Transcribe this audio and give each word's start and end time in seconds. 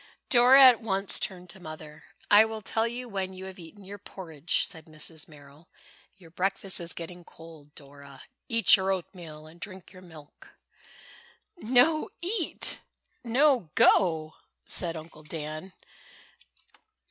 Dora 0.29 0.63
at 0.63 0.81
once 0.81 1.19
turned 1.19 1.51
to 1.51 1.59
Mother. 1.59 2.05
"I 2.31 2.43
will 2.43 2.63
tell 2.63 2.87
you 2.87 3.07
when 3.07 3.35
you 3.35 3.45
have 3.45 3.59
eaten 3.59 3.83
your 3.83 3.99
porridge," 3.99 4.65
said 4.65 4.85
Mrs. 4.85 5.27
Merrill. 5.29 5.67
"Your 6.17 6.31
breakfast 6.31 6.79
is 6.79 6.93
getting 6.95 7.23
cold, 7.23 7.75
Dora. 7.75 8.23
Eat 8.49 8.75
your 8.75 8.91
oatmeal 8.91 9.45
and 9.45 9.59
drink 9.59 9.93
your 9.93 10.01
milk." 10.01 10.55
"No 11.55 12.09
eat—no 12.19 13.69
go," 13.75 14.37
said 14.65 14.97
Uncle 14.97 15.21
Dan. 15.21 15.71